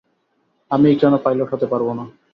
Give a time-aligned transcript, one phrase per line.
[0.71, 2.03] আমিই কেন পাইলট হতে পারব না।